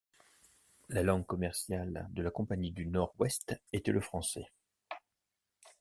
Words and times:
La 0.89 1.03
langue 1.03 1.27
commerciale 1.27 2.07
de 2.09 2.23
la 2.23 2.31
Compagnie 2.31 2.71
du 2.71 2.87
Nord-Ouest 2.87 3.53
était 3.71 3.91
le 3.91 4.01
français. 4.01 4.47